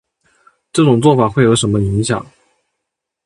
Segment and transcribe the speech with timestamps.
[0.73, 2.25] 这种做法有什么影响